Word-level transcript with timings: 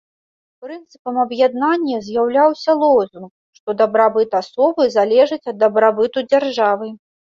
Прынцыпам 0.67 1.15
аб'яднання 1.23 1.99
з'яўляўся 2.07 2.71
лозунг, 2.83 3.27
што 3.59 3.69
дабрабыт 3.83 4.29
асобы 4.41 4.89
залежыць 4.97 5.43
ад 5.53 5.57
дабрабыту 5.65 6.25
дзяржавы. 6.33 6.87